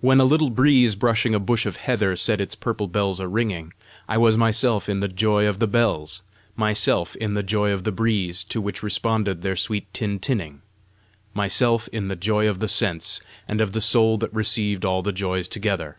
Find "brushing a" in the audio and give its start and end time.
0.94-1.40